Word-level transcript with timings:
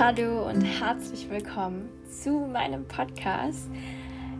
Hallo 0.00 0.48
und 0.48 0.62
herzlich 0.62 1.28
willkommen 1.28 1.88
zu 2.08 2.30
meinem 2.30 2.86
Podcast. 2.86 3.68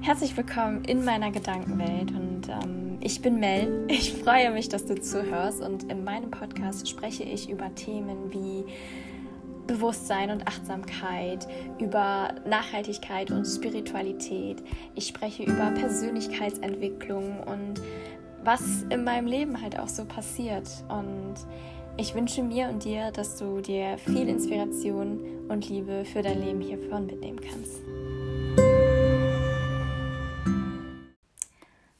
Herzlich 0.02 0.36
willkommen 0.36 0.84
in 0.84 1.04
meiner 1.04 1.32
Gedankenwelt 1.32 2.12
und 2.12 2.48
ähm, 2.48 2.98
ich 3.00 3.20
bin 3.20 3.40
Mel. 3.40 3.84
Ich 3.88 4.12
freue 4.12 4.52
mich, 4.52 4.68
dass 4.68 4.86
du 4.86 4.94
zuhörst 5.00 5.60
und 5.60 5.90
in 5.90 6.04
meinem 6.04 6.30
Podcast 6.30 6.88
spreche 6.88 7.24
ich 7.24 7.50
über 7.50 7.74
Themen 7.74 8.32
wie 8.32 8.66
Bewusstsein 9.66 10.30
und 10.30 10.46
Achtsamkeit, 10.46 11.48
über 11.80 12.36
Nachhaltigkeit 12.46 13.32
und 13.32 13.44
Spiritualität. 13.44 14.62
Ich 14.94 15.08
spreche 15.08 15.42
über 15.42 15.72
Persönlichkeitsentwicklung 15.72 17.40
und 17.40 17.82
was 18.44 18.84
in 18.90 19.02
meinem 19.02 19.26
Leben 19.26 19.60
halt 19.60 19.76
auch 19.80 19.88
so 19.88 20.04
passiert 20.04 20.68
und 20.88 21.34
ich 21.98 22.14
wünsche 22.14 22.44
mir 22.44 22.68
und 22.68 22.84
dir, 22.84 23.10
dass 23.10 23.36
du 23.36 23.60
dir 23.60 23.98
viel 23.98 24.28
Inspiration 24.28 25.48
und 25.48 25.68
Liebe 25.68 26.04
für 26.04 26.22
dein 26.22 26.40
Leben 26.40 26.60
hiervon 26.60 27.06
mitnehmen 27.06 27.40
kannst. 27.40 27.80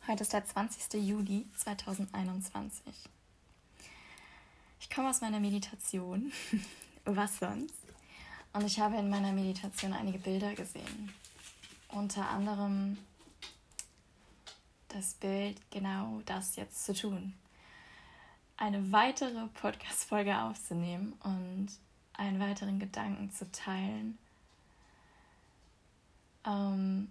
Heute 0.07 0.23
ist 0.23 0.33
der 0.33 0.45
20. 0.45 1.03
Juli 1.03 1.47
2021. 1.57 2.95
Ich 4.81 4.89
komme 4.89 5.11
aus 5.11 5.21
meiner 5.21 5.41
Meditation. 5.41 6.31
Was 7.05 7.41
sonst? 7.41 7.75
Und 8.53 8.65
ich 8.65 8.79
habe 8.79 8.97
in 8.97 9.11
meiner 9.11 9.33
Meditation 9.33 9.93
einige 9.93 10.19
Bilder 10.19 10.55
gesehen. 10.55 11.13
Unter 11.89 12.29
anderem 12.29 12.99
das 14.89 15.15
Bild, 15.15 15.61
genau 15.71 16.23
das 16.25 16.55
jetzt 16.55 16.85
zu 16.85 16.95
tun 16.95 17.35
eine 18.59 18.93
weitere 18.93 19.47
Podcast-Folge 19.55 20.37
aufzunehmen 20.37 21.15
und 21.23 21.69
einen 22.13 22.41
weiteren 22.41 22.79
Gedanken 22.79 23.31
zu 23.31 23.51
teilen. 23.53 24.19
Ähm, 26.45 27.11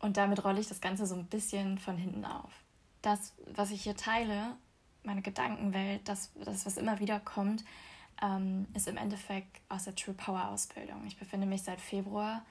und 0.00 0.16
damit 0.16 0.44
rolle 0.44 0.60
ich 0.60 0.68
das 0.68 0.80
Ganze 0.80 1.06
so 1.06 1.14
ein 1.14 1.26
bisschen 1.26 1.78
von 1.78 1.96
hinten 1.96 2.24
auf. 2.24 2.50
Das, 3.02 3.32
was 3.54 3.70
ich 3.70 3.84
hier 3.84 3.96
teile, 3.96 4.56
meine 5.04 5.22
Gedankenwelt, 5.22 6.06
das, 6.08 6.32
das 6.44 6.66
was 6.66 6.76
immer 6.76 6.98
wieder 6.98 7.20
kommt, 7.20 7.64
ähm, 8.20 8.66
ist 8.74 8.88
im 8.88 8.96
Endeffekt 8.96 9.60
aus 9.68 9.84
der 9.84 9.94
True 9.94 10.14
Power 10.14 10.48
Ausbildung. 10.48 11.06
Ich 11.06 11.16
befinde 11.16 11.46
mich 11.46 11.62
seit 11.62 11.80
Februar, 11.80 12.44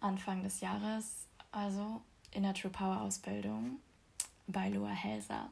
Anfang 0.00 0.44
des 0.44 0.60
Jahres, 0.60 1.26
also 1.50 2.02
in 2.30 2.44
der 2.44 2.54
True 2.54 2.70
Power 2.70 3.00
Ausbildung 3.00 3.80
bei 4.46 4.68
Loa 4.68 4.90
Helser. 4.90 5.50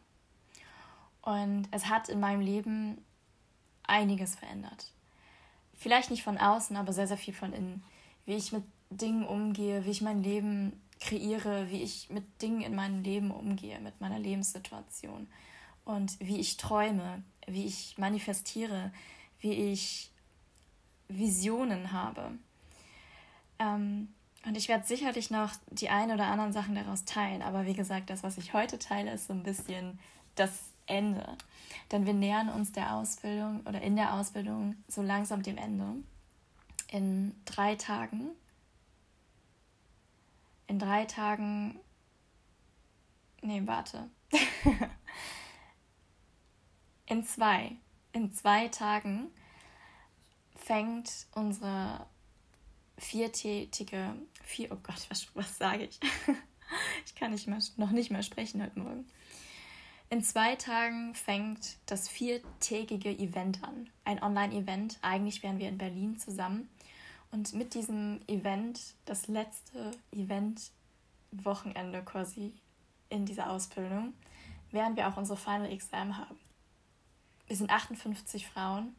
Und 1.22 1.68
es 1.70 1.88
hat 1.88 2.08
in 2.08 2.20
meinem 2.20 2.40
Leben 2.40 3.04
einiges 3.84 4.34
verändert. 4.34 4.92
Vielleicht 5.74 6.10
nicht 6.10 6.22
von 6.22 6.38
außen, 6.38 6.76
aber 6.76 6.92
sehr, 6.92 7.06
sehr 7.06 7.16
viel 7.16 7.34
von 7.34 7.52
innen. 7.52 7.82
Wie 8.26 8.34
ich 8.34 8.52
mit 8.52 8.64
Dingen 8.90 9.24
umgehe, 9.24 9.84
wie 9.84 9.90
ich 9.90 10.02
mein 10.02 10.22
Leben 10.22 10.80
kreiere, 11.00 11.70
wie 11.70 11.82
ich 11.82 12.10
mit 12.10 12.24
Dingen 12.42 12.62
in 12.62 12.74
meinem 12.74 13.02
Leben 13.02 13.30
umgehe, 13.30 13.80
mit 13.80 14.00
meiner 14.00 14.18
Lebenssituation. 14.18 15.28
Und 15.84 16.18
wie 16.20 16.38
ich 16.38 16.56
träume, 16.56 17.22
wie 17.46 17.64
ich 17.66 17.98
manifestiere, 17.98 18.92
wie 19.40 19.52
ich 19.72 20.10
Visionen 21.08 21.92
habe. 21.92 22.32
Ähm, 23.58 24.14
und 24.44 24.56
ich 24.56 24.68
werde 24.68 24.86
sicherlich 24.86 25.30
noch 25.30 25.52
die 25.70 25.88
ein 25.88 26.10
oder 26.10 26.26
anderen 26.26 26.52
Sachen 26.52 26.74
daraus 26.74 27.04
teilen. 27.04 27.42
Aber 27.42 27.66
wie 27.66 27.74
gesagt, 27.74 28.10
das, 28.10 28.22
was 28.22 28.38
ich 28.38 28.52
heute 28.52 28.78
teile, 28.78 29.12
ist 29.12 29.28
so 29.28 29.32
ein 29.32 29.42
bisschen 29.42 29.98
das 30.34 30.71
Ende. 30.92 31.36
Denn 31.90 32.06
wir 32.06 32.12
nähern 32.12 32.48
uns 32.48 32.72
der 32.72 32.94
Ausbildung 32.94 33.60
oder 33.66 33.80
in 33.80 33.96
der 33.96 34.14
Ausbildung 34.14 34.76
so 34.88 35.02
langsam 35.02 35.42
dem 35.42 35.56
Ende. 35.56 35.96
In 36.88 37.34
drei 37.44 37.74
Tagen. 37.76 38.30
In 40.66 40.78
drei 40.78 41.06
Tagen. 41.06 41.80
Nee, 43.40 43.62
warte. 43.64 44.10
in 47.06 47.24
zwei. 47.24 47.76
In 48.12 48.32
zwei 48.32 48.68
Tagen 48.68 49.28
fängt 50.54 51.26
unsere 51.34 52.06
viertätige, 52.98 54.14
vier, 54.44 54.70
oh 54.70 54.78
Gott, 54.82 55.06
was, 55.08 55.34
was 55.34 55.58
sage 55.58 55.84
ich? 55.84 55.98
ich 57.06 57.14
kann 57.14 57.32
nicht 57.32 57.48
mehr, 57.48 57.58
noch 57.76 57.90
nicht 57.90 58.10
mehr 58.10 58.22
sprechen 58.22 58.62
heute 58.62 58.78
Morgen. 58.78 59.06
In 60.12 60.22
zwei 60.22 60.56
Tagen 60.56 61.14
fängt 61.14 61.78
das 61.86 62.06
viertägige 62.06 63.08
Event 63.08 63.64
an. 63.64 63.88
Ein 64.04 64.22
Online-Event. 64.22 64.98
Eigentlich 65.00 65.42
wären 65.42 65.58
wir 65.58 65.70
in 65.70 65.78
Berlin 65.78 66.18
zusammen. 66.18 66.68
Und 67.30 67.54
mit 67.54 67.72
diesem 67.72 68.20
Event, 68.26 68.78
das 69.06 69.26
letzte 69.28 69.90
Event-Wochenende 70.10 72.02
quasi 72.02 72.52
in 73.08 73.24
dieser 73.24 73.48
Ausbildung, 73.50 74.12
werden 74.70 74.96
wir 74.96 75.08
auch 75.08 75.16
unsere 75.16 75.38
Final 75.38 75.72
Exam 75.72 76.18
haben. 76.18 76.38
Wir 77.46 77.56
sind 77.56 77.70
58 77.70 78.46
Frauen 78.46 78.94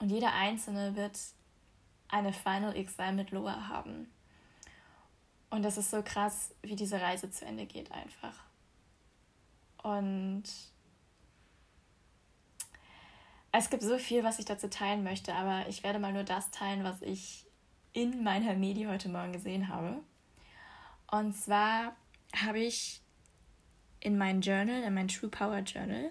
und 0.00 0.10
jeder 0.10 0.34
Einzelne 0.34 0.96
wird 0.96 1.18
eine 2.08 2.34
Final 2.34 2.76
Exam 2.76 3.16
mit 3.16 3.30
Loa 3.30 3.68
haben. 3.68 4.12
Und 5.48 5.62
das 5.62 5.78
ist 5.78 5.90
so 5.90 6.02
krass, 6.02 6.54
wie 6.60 6.76
diese 6.76 7.00
Reise 7.00 7.30
zu 7.30 7.46
Ende 7.46 7.64
geht 7.64 7.90
einfach. 7.90 8.44
Und 9.86 10.42
es 13.52 13.70
gibt 13.70 13.84
so 13.84 13.98
viel, 13.98 14.24
was 14.24 14.40
ich 14.40 14.44
dazu 14.44 14.68
teilen 14.68 15.04
möchte, 15.04 15.32
aber 15.32 15.68
ich 15.68 15.84
werde 15.84 16.00
mal 16.00 16.12
nur 16.12 16.24
das 16.24 16.50
teilen, 16.50 16.82
was 16.82 17.02
ich 17.02 17.44
in 17.92 18.24
meiner 18.24 18.54
Medi 18.54 18.86
heute 18.86 19.08
Morgen 19.08 19.32
gesehen 19.32 19.68
habe. 19.68 20.02
Und 21.08 21.36
zwar 21.36 21.94
habe 22.34 22.58
ich 22.58 23.00
in 24.00 24.18
mein 24.18 24.40
Journal, 24.40 24.82
in 24.82 24.92
mein 24.92 25.06
True 25.06 25.30
Power 25.30 25.60
Journal, 25.60 26.10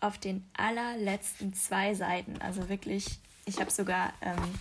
auf 0.00 0.16
den 0.16 0.48
allerletzten 0.54 1.52
zwei 1.52 1.92
Seiten, 1.92 2.40
also 2.40 2.70
wirklich, 2.70 3.18
ich 3.44 3.60
habe 3.60 3.70
sogar 3.70 4.14
ähm, 4.22 4.58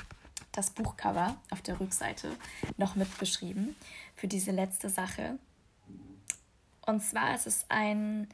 das 0.51 0.71
Buchcover 0.71 1.37
auf 1.49 1.61
der 1.61 1.79
Rückseite 1.79 2.35
noch 2.75 2.97
mitbeschrieben 2.97 3.77
für 4.15 4.27
diese 4.27 4.51
letzte 4.51 4.89
Sache. 4.89 5.39
Und 6.85 7.01
zwar 7.01 7.35
ist 7.35 7.47
es 7.47 7.65
ein 7.69 8.27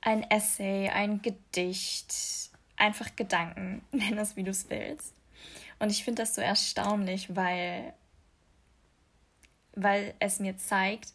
ein 0.00 0.28
Essay, 0.30 0.88
ein 0.88 1.22
Gedicht, 1.22 2.14
einfach 2.76 3.14
Gedanken, 3.16 3.82
nenn 3.92 4.18
es 4.18 4.36
wie 4.36 4.42
du 4.42 4.50
es 4.50 4.68
willst. 4.70 5.14
Und 5.78 5.90
ich 5.90 6.04
finde 6.04 6.22
das 6.22 6.34
so 6.34 6.42
erstaunlich, 6.42 7.34
weil, 7.34 7.94
weil 9.74 10.14
es 10.18 10.38
mir 10.38 10.56
zeigt, 10.56 11.12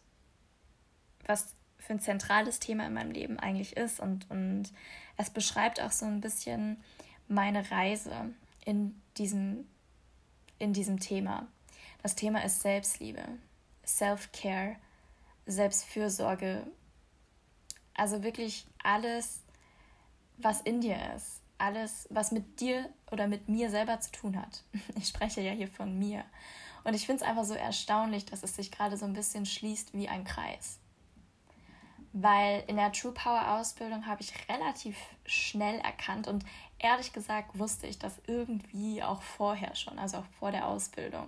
was 1.26 1.56
für 1.78 1.94
ein 1.94 2.00
zentrales 2.00 2.60
Thema 2.60 2.88
in 2.88 2.94
meinem 2.94 3.12
Leben 3.12 3.40
eigentlich 3.40 3.78
ist. 3.78 4.00
Und, 4.00 4.30
und 4.30 4.72
es 5.18 5.30
beschreibt 5.30 5.80
auch 5.82 5.92
so 5.92 6.06
ein 6.06 6.22
bisschen 6.22 6.84
meine 7.28 7.70
Reise 7.70 8.34
in 8.66 9.00
diesem, 9.18 9.68
in 10.58 10.74
diesem 10.74 11.00
Thema. 11.00 11.48
Das 12.02 12.16
Thema 12.16 12.44
ist 12.44 12.62
Selbstliebe, 12.62 13.24
Self-Care, 13.86 14.78
Selbstfürsorge, 15.46 16.66
also 17.96 18.24
wirklich 18.24 18.68
alles, 18.84 19.42
was 20.38 20.62
in 20.62 20.82
dir 20.82 20.98
ist, 21.16 21.42
alles, 21.58 22.08
was 22.10 22.32
mit 22.32 22.60
dir 22.60 22.90
oder 23.12 23.28
mit 23.28 23.48
mir 23.50 23.70
selber 23.70 24.00
zu 24.00 24.12
tun 24.12 24.40
hat. 24.40 24.64
Ich 24.98 25.08
spreche 25.08 25.42
ja 25.42 25.52
hier 25.52 25.68
von 25.68 25.98
mir. 25.98 26.24
Und 26.84 26.94
ich 26.94 27.06
finde 27.06 27.24
es 27.24 27.28
einfach 27.28 27.46
so 27.46 27.56
erstaunlich, 27.56 28.26
dass 28.26 28.44
es 28.44 28.56
sich 28.56 28.72
gerade 28.72 28.98
so 28.98 29.06
ein 29.06 29.14
bisschen 29.14 29.46
schließt 29.46 29.94
wie 29.94 30.08
ein 30.08 30.24
Kreis. 30.24 30.80
Weil 32.14 32.64
in 32.68 32.76
der 32.76 32.92
True 32.92 33.12
Power 33.12 33.58
Ausbildung 33.58 34.06
habe 34.06 34.22
ich 34.22 34.34
relativ 34.48 34.96
schnell 35.26 35.80
erkannt 35.80 36.28
und 36.28 36.46
ehrlich 36.80 37.12
gesagt 37.12 37.58
wusste 37.58 37.88
ich 37.88 37.98
das 37.98 38.22
irgendwie 38.28 39.02
auch 39.02 39.22
vorher 39.22 39.76
schon, 39.76 39.98
also 39.98 40.18
auch 40.18 40.26
vor 40.40 40.52
der 40.52 40.68
Ausbildung. 40.68 41.28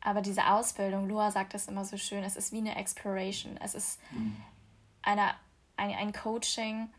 Aber 0.00 0.22
diese 0.22 0.46
Ausbildung, 0.46 1.08
Loa 1.08 1.30
sagt 1.30 1.52
das 1.52 1.66
immer 1.66 1.84
so 1.84 1.98
schön, 1.98 2.24
es 2.24 2.36
ist 2.36 2.52
wie 2.52 2.58
eine 2.58 2.76
Exploration. 2.76 3.58
Es 3.58 3.74
ist, 3.74 3.98
mhm 4.12 4.36
eine, 5.02 5.34
ein, 5.76 5.94
ein 5.94 6.12
Coaching, 6.12 6.90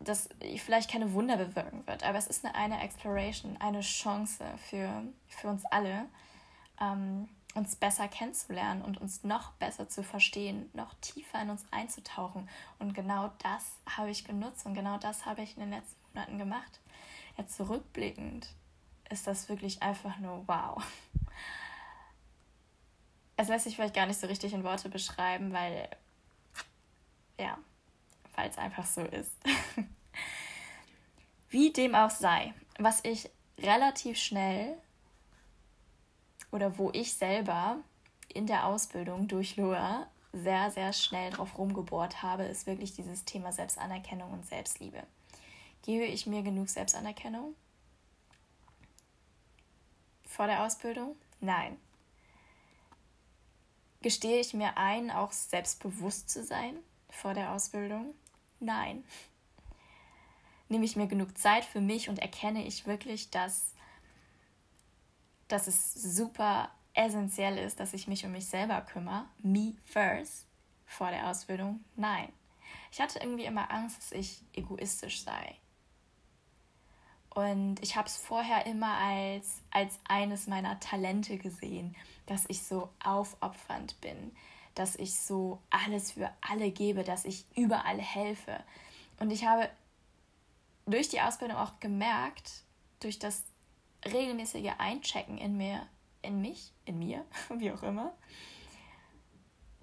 das 0.00 0.28
vielleicht 0.58 0.90
keine 0.90 1.12
Wunder 1.12 1.36
bewirken 1.36 1.86
wird, 1.86 2.04
aber 2.04 2.18
es 2.18 2.26
ist 2.26 2.44
eine, 2.44 2.54
eine 2.54 2.82
Exploration, 2.82 3.56
eine 3.58 3.80
Chance 3.80 4.44
für, 4.68 5.02
für 5.28 5.48
uns 5.48 5.64
alle, 5.66 6.06
ähm, 6.80 7.28
uns 7.54 7.76
besser 7.76 8.08
kennenzulernen 8.08 8.82
und 8.82 9.00
uns 9.00 9.22
noch 9.22 9.52
besser 9.52 9.88
zu 9.88 10.02
verstehen, 10.02 10.68
noch 10.72 10.94
tiefer 11.00 11.40
in 11.40 11.50
uns 11.50 11.64
einzutauchen. 11.70 12.48
Und 12.78 12.94
genau 12.94 13.30
das 13.42 13.76
habe 13.96 14.10
ich 14.10 14.24
genutzt 14.24 14.66
und 14.66 14.74
genau 14.74 14.98
das 14.98 15.24
habe 15.24 15.42
ich 15.42 15.56
in 15.56 15.60
den 15.60 15.70
letzten 15.70 16.00
Monaten 16.12 16.38
gemacht. 16.38 16.80
Jetzt 17.36 17.56
zurückblickend 17.56 18.48
ist 19.10 19.26
das 19.26 19.48
wirklich 19.48 19.82
einfach 19.82 20.18
nur 20.18 20.42
wow. 20.46 20.82
Es 23.36 23.48
lässt 23.48 23.64
sich 23.64 23.74
vielleicht 23.74 23.94
gar 23.94 24.06
nicht 24.06 24.20
so 24.20 24.26
richtig 24.26 24.52
in 24.52 24.64
Worte 24.64 24.88
beschreiben, 24.88 25.52
weil 25.52 25.88
ja, 27.38 27.58
es 28.36 28.58
einfach 28.58 28.86
so 28.86 29.02
ist. 29.02 29.32
Wie 31.48 31.72
dem 31.72 31.94
auch 31.94 32.10
sei, 32.10 32.52
was 32.78 33.04
ich 33.04 33.30
relativ 33.58 34.18
schnell 34.18 34.76
oder 36.50 36.78
wo 36.78 36.90
ich 36.92 37.14
selber 37.14 37.78
in 38.28 38.46
der 38.46 38.66
Ausbildung 38.66 39.28
durch 39.28 39.56
Loa 39.56 40.08
sehr, 40.32 40.70
sehr 40.70 40.92
schnell 40.92 41.30
drauf 41.30 41.56
rumgebohrt 41.56 42.22
habe, 42.22 42.42
ist 42.44 42.66
wirklich 42.66 42.92
dieses 42.94 43.24
Thema 43.24 43.52
Selbstanerkennung 43.52 44.32
und 44.32 44.46
Selbstliebe. 44.46 45.04
Gebe 45.82 46.04
ich 46.04 46.26
mir 46.26 46.42
genug 46.42 46.68
Selbstanerkennung? 46.68 47.54
Vor 50.26 50.46
der 50.46 50.64
Ausbildung? 50.64 51.14
Nein. 51.40 51.76
Gestehe 54.02 54.40
ich 54.40 54.54
mir 54.54 54.76
ein, 54.76 55.12
auch 55.12 55.30
selbstbewusst 55.30 56.28
zu 56.28 56.42
sein 56.42 56.76
vor 57.14 57.34
der 57.34 57.52
Ausbildung? 57.52 58.14
Nein. 58.60 59.04
Nehme 60.68 60.84
ich 60.84 60.96
mir 60.96 61.06
genug 61.06 61.36
Zeit 61.36 61.64
für 61.64 61.80
mich 61.80 62.08
und 62.08 62.18
erkenne 62.18 62.64
ich 62.66 62.86
wirklich, 62.86 63.30
dass, 63.30 63.74
dass 65.48 65.66
es 65.66 65.94
super 65.94 66.70
essentiell 66.94 67.58
ist, 67.58 67.80
dass 67.80 67.92
ich 67.92 68.08
mich 68.08 68.24
um 68.24 68.32
mich 68.32 68.46
selber 68.46 68.80
kümmere? 68.80 69.26
Me 69.42 69.74
first 69.84 70.46
vor 70.86 71.10
der 71.10 71.28
Ausbildung? 71.28 71.84
Nein. 71.96 72.32
Ich 72.90 73.00
hatte 73.00 73.18
irgendwie 73.18 73.44
immer 73.44 73.70
Angst, 73.70 73.98
dass 73.98 74.12
ich 74.12 74.42
egoistisch 74.52 75.22
sei. 75.22 75.56
Und 77.30 77.82
ich 77.82 77.96
habe 77.96 78.06
es 78.06 78.16
vorher 78.16 78.64
immer 78.66 78.96
als, 78.96 79.60
als 79.70 79.98
eines 80.04 80.46
meiner 80.46 80.78
Talente 80.78 81.36
gesehen, 81.36 81.96
dass 82.26 82.44
ich 82.48 82.62
so 82.62 82.90
aufopfernd 83.02 84.00
bin, 84.00 84.30
dass 84.74 84.96
ich 84.96 85.18
so 85.18 85.60
alles 85.70 86.12
für 86.12 86.30
alle 86.40 86.70
gebe, 86.70 87.04
dass 87.04 87.24
ich 87.24 87.44
überall 87.54 88.00
helfe. 88.00 88.62
Und 89.18 89.30
ich 89.30 89.46
habe 89.46 89.68
durch 90.86 91.08
die 91.08 91.20
Ausbildung 91.20 91.56
auch 91.56 91.80
gemerkt, 91.80 92.64
durch 93.00 93.18
das 93.18 93.44
regelmäßige 94.04 94.72
Einchecken 94.78 95.38
in 95.38 95.56
mir, 95.56 95.86
in 96.22 96.40
mich, 96.40 96.72
in 96.84 96.98
mir, 96.98 97.24
wie 97.56 97.70
auch 97.72 97.82
immer, 97.82 98.14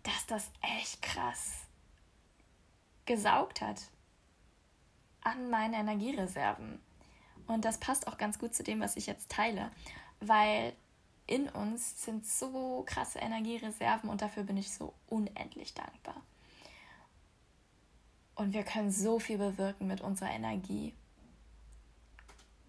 dass 0.03 0.25
das 0.27 0.51
echt 0.61 1.01
krass 1.01 1.67
gesaugt 3.05 3.61
hat 3.61 3.81
an 5.21 5.49
meine 5.49 5.77
Energiereserven. 5.77 6.79
Und 7.47 7.65
das 7.65 7.79
passt 7.79 8.07
auch 8.07 8.17
ganz 8.17 8.39
gut 8.39 8.55
zu 8.55 8.63
dem, 8.63 8.79
was 8.79 8.95
ich 8.95 9.07
jetzt 9.07 9.29
teile, 9.29 9.71
weil 10.19 10.73
in 11.27 11.47
uns 11.50 12.03
sind 12.03 12.25
so 12.25 12.83
krasse 12.85 13.19
Energiereserven 13.19 14.09
und 14.09 14.21
dafür 14.21 14.44
bin 14.44 14.57
ich 14.57 14.71
so 14.71 14.94
unendlich 15.07 15.73
dankbar. 15.73 16.21
Und 18.35 18.53
wir 18.53 18.63
können 18.63 18.91
so 18.91 19.19
viel 19.19 19.38
bewirken 19.38 19.88
mit 19.88 20.01
unserer 20.01 20.31
Energie, 20.31 20.94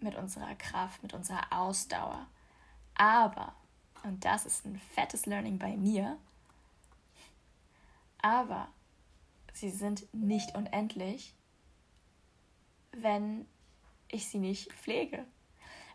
mit 0.00 0.14
unserer 0.14 0.54
Kraft, 0.54 1.02
mit 1.02 1.14
unserer 1.14 1.46
Ausdauer. 1.50 2.26
Aber, 2.94 3.54
und 4.02 4.24
das 4.24 4.44
ist 4.44 4.66
ein 4.66 4.78
fettes 4.78 5.26
Learning 5.26 5.58
bei 5.58 5.76
mir, 5.76 6.18
aber 8.18 8.68
sie 9.52 9.70
sind 9.70 10.06
nicht 10.14 10.54
unendlich, 10.54 11.34
wenn 12.92 13.46
ich 14.08 14.28
sie 14.28 14.38
nicht 14.38 14.72
pflege, 14.72 15.24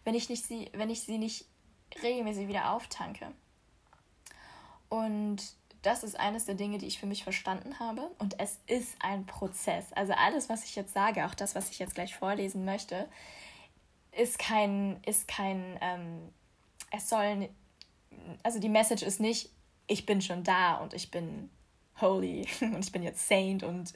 wenn 0.04 0.16
ich, 0.16 0.30
nicht 0.30 0.46
sie, 0.46 0.70
wenn 0.74 0.90
ich 0.90 1.02
sie 1.02 1.18
nicht 1.18 1.46
regelmäßig 2.02 2.48
wieder 2.48 2.72
auftanke. 2.72 3.32
Und 4.90 5.38
das 5.82 6.04
ist 6.04 6.20
eines 6.20 6.46
der 6.46 6.56
Dinge, 6.56 6.78
die 6.78 6.88
ich 6.88 7.00
für 7.00 7.06
mich 7.06 7.24
verstanden 7.24 7.80
habe. 7.80 8.10
Und 8.20 8.40
es 8.40 8.60
ist 8.68 8.96
ein 9.00 9.26
Prozess. 9.26 9.94
Also 9.94 10.14
alles, 10.14 10.50
was 10.50 10.64
ich 10.64 10.76
jetzt 10.76 10.94
sage, 10.94 11.26
auch 11.26 11.36
das, 11.36 11.56
was 11.56 11.70
ich 11.70 11.80
jetzt 11.80 11.96
gleich 11.96 12.16
vorlesen 12.16 12.66
möchte, 12.66 13.08
ist 14.12 14.40
kein, 14.40 15.02
ist 15.06 15.28
kein, 15.28 15.78
ähm, 15.82 16.34
es 16.92 17.10
soll, 17.10 17.50
also 18.44 18.60
die 18.60 18.70
Message 18.70 19.04
ist 19.04 19.20
nicht, 19.20 19.52
ich 19.88 20.06
bin 20.06 20.22
schon 20.22 20.44
da 20.44 20.76
und 20.76 20.94
ich 20.94 21.12
bin 21.12 21.50
holy 22.02 22.48
und 22.62 22.84
ich 22.84 22.92
bin 22.92 23.04
jetzt 23.04 23.28
saint 23.28 23.64
und 23.64 23.94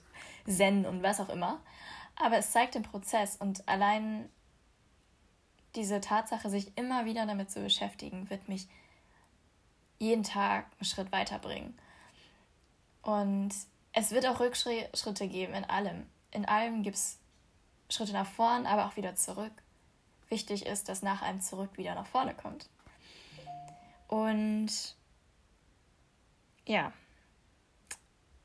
zen 0.48 0.86
und 0.86 1.04
was 1.04 1.20
auch 1.20 1.30
immer, 1.30 1.62
aber 2.16 2.38
es 2.38 2.52
zeigt 2.52 2.76
den 2.76 2.84
Prozess 2.84 3.36
und 3.36 3.68
allein 3.68 4.30
diese 5.75 6.01
Tatsache, 6.01 6.50
sich 6.50 6.77
immer 6.77 7.06
wieder 7.06 7.25
damit 7.25 7.51
zu 7.51 7.62
beschäftigen, 7.62 8.29
wird 8.29 8.47
mich 8.50 8.68
jeden 10.00 10.23
Tag 10.23 10.65
einen 10.79 10.85
Schritt 10.85 11.12
weiterbringen. 11.12 11.77
Und 13.01 13.51
es 13.94 14.12
wird 14.12 14.25
auch 14.25 14.39
Rückschritte 14.39 15.27
geben 15.27 15.53
in 15.53 15.63
allem. 15.63 16.06
In 16.31 16.45
allem 16.45 16.83
gibt 16.83 16.95
es 16.95 17.19
Schritte 17.89 18.13
nach 18.13 18.27
vorn, 18.27 18.65
aber 18.65 18.85
auch 18.88 18.95
wieder 18.95 19.15
zurück. 19.15 19.51
Wichtig 20.29 20.65
ist, 20.65 20.88
dass 20.88 21.01
nach 21.01 21.21
einem 21.21 21.41
Zurück 21.41 21.77
wieder 21.77 21.94
nach 21.94 22.07
vorne 22.07 22.33
kommt. 22.33 22.69
Und 24.07 24.95
ja, 26.65 26.94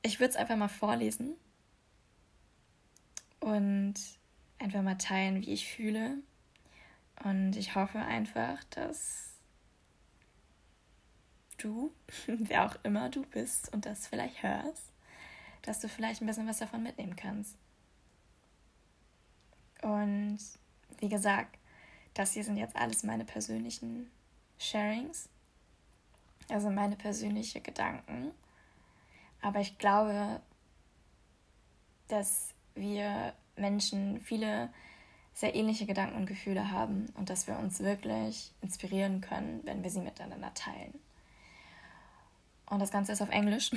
ich 0.03 0.21
würde 0.21 0.31
es 0.31 0.37
einfach 0.37 0.57
mal 0.57 0.69
vorlesen 0.69 1.35
und 3.41 3.95
einfach 4.59 4.83
mal 4.83 4.99
teilen, 4.99 5.43
wie 5.43 5.53
ich 5.53 5.69
fühle. 5.69 6.19
Und 7.25 7.57
ich 7.57 7.75
hoffe 7.75 7.99
einfach, 7.99 8.63
dass 8.71 9.31
du, 11.59 11.93
wer 12.27 12.67
auch 12.67 12.77
immer 12.83 13.09
du 13.09 13.23
bist 13.23 13.73
und 13.73 13.87
das 13.87 14.07
vielleicht 14.07 14.43
hörst, 14.43 14.93
dass 15.63 15.81
du 15.81 15.89
vielleicht 15.89 16.23
ein 16.23 16.27
bisschen 16.27 16.47
was 16.47 16.59
davon 16.59 16.83
mitnehmen 16.83 17.17
kannst. 17.17 17.57
Und 19.83 20.39
wie 20.99 21.09
gesagt, 21.09 21.59
das 22.15 22.33
hier 22.33 22.45
sind 22.45 22.57
jetzt 22.57 22.77
alles 22.77 23.03
meine 23.03 23.25
persönlichen 23.25 24.11
Sharings, 24.59 25.29
also 26.49 26.71
meine 26.71 26.97
persönlichen 26.97 27.63
Gedanken. 27.63 28.33
Aber 29.43 29.61
ich 29.61 29.79
glaube, 29.79 30.41
dass 32.09 32.55
wir 32.75 33.35
Menschen 33.57 34.21
viele 34.21 34.73
sehr 35.37 35.55
ähnliche 35.55 35.85
Gedanken 35.85 36.17
und 36.17 36.25
Gefühle 36.25 36.71
haben 36.71 37.13
und 37.15 37.29
dass 37.29 37.47
wir 37.47 37.59
uns 37.59 37.81
wirklich 37.81 38.53
inspirieren 38.63 39.21
können, 39.21 39.61
wenn 39.65 39.83
wir 39.83 39.91
sie 39.91 40.01
miteinander 40.01 40.55
teilen. 40.55 40.99
Und 42.65 42.81
das 42.81 42.91
Ganze 42.91 43.13
ist 43.13 43.21
auf 43.21 43.29
Englisch, 43.29 43.71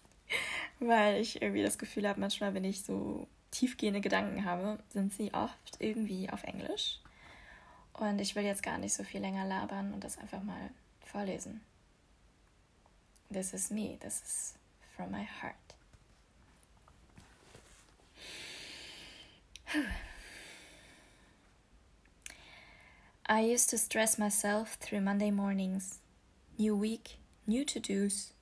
weil 0.80 1.22
ich 1.22 1.40
irgendwie 1.40 1.62
das 1.62 1.78
Gefühl 1.78 2.06
habe, 2.06 2.20
manchmal, 2.20 2.52
wenn 2.52 2.64
ich 2.64 2.82
so 2.82 3.26
tiefgehende 3.50 4.02
Gedanken 4.02 4.44
habe, 4.44 4.78
sind 4.90 5.14
sie 5.14 5.32
oft 5.32 5.76
irgendwie 5.78 6.28
auf 6.28 6.44
Englisch. 6.44 7.00
Und 7.94 8.20
ich 8.20 8.34
will 8.36 8.44
jetzt 8.44 8.62
gar 8.62 8.76
nicht 8.76 8.92
so 8.92 9.04
viel 9.04 9.22
länger 9.22 9.46
labern 9.46 9.94
und 9.94 10.04
das 10.04 10.18
einfach 10.18 10.42
mal 10.42 10.68
vorlesen. 11.00 11.62
This 13.32 13.54
is 13.54 13.70
me, 13.70 13.96
this 14.00 14.20
is 14.20 14.54
from 14.94 15.10
my 15.10 15.26
heart. 15.40 15.54
I 23.26 23.40
used 23.40 23.70
to 23.70 23.78
stress 23.78 24.18
myself 24.18 24.74
through 24.74 25.00
Monday 25.00 25.30
mornings. 25.30 26.00
New 26.58 26.76
week, 26.76 27.16
new 27.46 27.64
to 27.64 27.80
dos. 27.80 28.34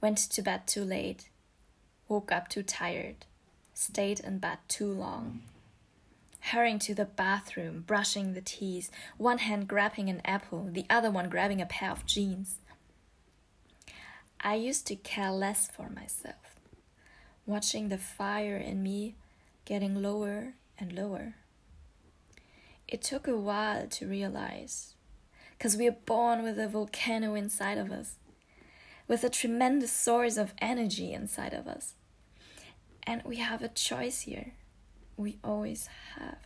Went 0.00 0.16
to 0.16 0.40
bed 0.40 0.66
too 0.66 0.84
late. 0.84 1.28
Woke 2.08 2.32
up 2.32 2.48
too 2.48 2.62
tired. 2.62 3.26
Stayed 3.74 4.20
in 4.20 4.38
bed 4.38 4.56
too 4.68 4.90
long. 4.90 5.42
Hurrying 6.40 6.78
to 6.78 6.94
the 6.94 7.04
bathroom, 7.04 7.84
brushing 7.86 8.32
the 8.32 8.40
teeth, 8.40 8.90
one 9.18 9.38
hand 9.38 9.68
grabbing 9.68 10.08
an 10.08 10.22
apple, 10.24 10.70
the 10.72 10.86
other 10.88 11.10
one 11.10 11.28
grabbing 11.28 11.60
a 11.60 11.66
pair 11.66 11.90
of 11.90 12.06
jeans. 12.06 12.56
I 14.40 14.54
used 14.54 14.86
to 14.86 14.96
care 14.96 15.30
less 15.30 15.68
for 15.68 15.90
myself, 15.90 16.58
watching 17.44 17.90
the 17.90 17.98
fire 17.98 18.56
in 18.56 18.82
me 18.82 19.14
getting 19.66 20.00
lower 20.00 20.54
and 20.78 20.90
lower. 20.90 21.34
It 22.94 23.02
took 23.02 23.26
a 23.26 23.36
while 23.36 23.88
to 23.88 24.06
realize, 24.06 24.94
because 25.58 25.76
we 25.76 25.88
are 25.88 25.98
born 26.06 26.44
with 26.44 26.60
a 26.60 26.68
volcano 26.68 27.34
inside 27.34 27.76
of 27.76 27.90
us, 27.90 28.18
with 29.08 29.24
a 29.24 29.28
tremendous 29.28 29.90
source 29.90 30.36
of 30.36 30.54
energy 30.60 31.12
inside 31.12 31.54
of 31.54 31.66
us. 31.66 31.94
And 33.02 33.20
we 33.24 33.38
have 33.38 33.62
a 33.62 33.68
choice 33.68 34.20
here. 34.20 34.52
We 35.16 35.38
always 35.42 35.88
have. 36.14 36.38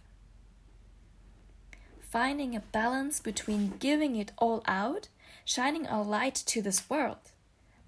Finding 2.01 2.57
a 2.57 2.61
balance 2.61 3.21
between 3.21 3.77
giving 3.79 4.17
it 4.17 4.33
all 4.39 4.63
out, 4.67 5.09
shining 5.45 5.87
our 5.87 6.03
light 6.03 6.37
to 6.47 6.63
this 6.63 6.89
world, 6.89 7.33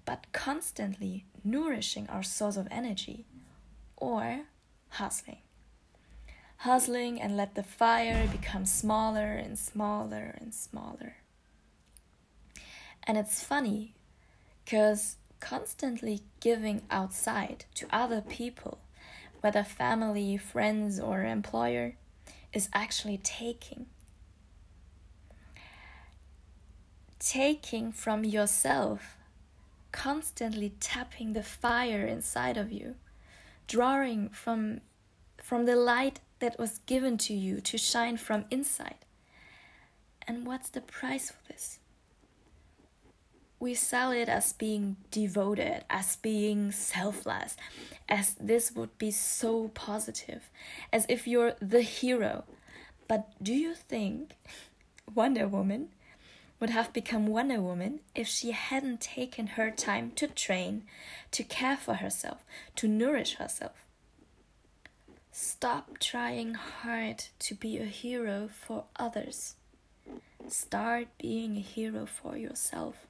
but 0.05 0.27
constantly 0.33 1.25
nourishing 1.43 2.07
our 2.09 2.21
source 2.21 2.57
of 2.57 2.67
energy, 2.69 3.25
or 3.97 4.41
hustling. 4.89 5.39
Hustling 6.61 7.19
and 7.19 7.35
let 7.35 7.55
the 7.55 7.63
fire 7.63 8.27
become 8.31 8.65
smaller 8.65 9.33
and 9.33 9.57
smaller 9.57 10.35
and 10.39 10.53
smaller. 10.53 11.15
And 13.03 13.17
it's 13.17 13.43
funny 13.43 13.95
because 14.63 15.17
constantly 15.39 16.21
giving 16.39 16.83
outside 16.91 17.65
to 17.75 17.87
other 17.91 18.21
people, 18.21 18.77
whether 19.41 19.63
family, 19.63 20.37
friends, 20.37 20.99
or 20.99 21.23
employer, 21.23 21.95
is 22.53 22.69
actually 22.73 23.17
taking. 23.17 23.87
taking 27.21 27.91
from 27.91 28.23
yourself, 28.23 29.15
constantly 29.91 30.73
tapping 30.79 31.33
the 31.33 31.43
fire 31.43 32.05
inside 32.05 32.57
of 32.57 32.71
you, 32.71 32.95
drawing 33.67 34.29
from 34.29 34.81
from 35.37 35.65
the 35.65 35.75
light 35.75 36.19
that 36.41 36.59
was 36.59 36.79
given 36.85 37.17
to 37.19 37.33
you 37.33 37.61
to 37.61 37.77
shine 37.77 38.17
from 38.17 38.45
inside. 38.51 39.05
And 40.27 40.45
what's 40.45 40.69
the 40.69 40.81
price 40.81 41.31
for 41.31 41.47
this? 41.47 41.79
We 43.59 43.73
sell 43.75 44.11
it 44.11 44.27
as 44.27 44.53
being 44.53 44.97
devoted, 45.11 45.85
as 45.89 46.15
being 46.17 46.71
selfless, 46.71 47.55
as 48.09 48.33
this 48.33 48.71
would 48.71 48.97
be 48.97 49.11
so 49.11 49.69
positive, 49.69 50.49
as 50.91 51.05
if 51.07 51.27
you're 51.27 51.53
the 51.61 51.83
hero. 51.83 52.43
But 53.07 53.31
do 53.41 53.53
you 53.53 53.75
think 53.75 54.31
Wonder 55.13 55.47
Woman 55.47 55.89
would 56.61 56.69
have 56.69 56.93
become 56.93 57.27
Wonder 57.27 57.59
Woman 57.59 57.99
if 58.15 58.27
she 58.27 58.51
hadn't 58.51 59.01
taken 59.01 59.47
her 59.47 59.71
time 59.71 60.11
to 60.11 60.27
train, 60.27 60.83
to 61.31 61.43
care 61.43 61.75
for 61.75 61.95
herself, 61.95 62.45
to 62.75 62.87
nourish 62.87 63.35
herself. 63.35 63.85
Stop 65.33 65.97
trying 65.99 66.55
hard 66.55 67.23
to 67.39 67.55
be 67.55 67.77
a 67.77 67.85
hero 67.85 68.49
for 68.51 68.83
others. 68.97 69.55
Start 70.49 71.07
being 71.17 71.55
a 71.55 71.61
hero 71.61 72.05
for 72.05 72.35
yourself. 72.35 73.07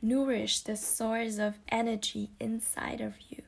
Nourish 0.00 0.60
the 0.60 0.76
source 0.76 1.38
of 1.38 1.58
energy 1.68 2.30
inside 2.38 3.00
of 3.00 3.14
you. 3.28 3.42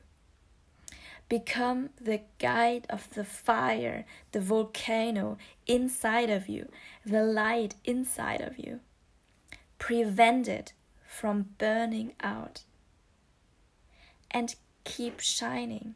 Become 1.29 1.91
the 2.01 2.19
guide 2.39 2.85
of 2.89 3.09
the 3.11 3.23
fire, 3.23 4.03
the 4.33 4.41
volcano 4.41 5.37
inside 5.65 6.29
of 6.29 6.49
you, 6.49 6.67
the 7.05 7.23
light 7.23 7.75
inside 7.85 8.41
of 8.41 8.59
you. 8.59 8.81
Prevent 9.79 10.49
it 10.49 10.73
from 11.07 11.51
burning 11.57 12.11
out. 12.19 12.65
And 14.29 14.53
keep 14.83 15.21
shining, 15.21 15.95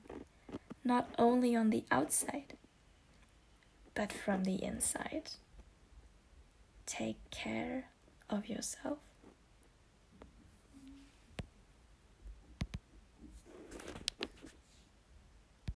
not 0.86 1.10
only 1.18 1.56
on 1.56 1.72
the 1.72 1.84
outside, 1.92 2.54
but 3.96 4.14
from 4.14 4.44
the 4.44 4.64
inside. 4.64 5.32
Take 6.86 7.18
care 7.32 7.86
of 8.30 8.48
yourself. 8.48 9.00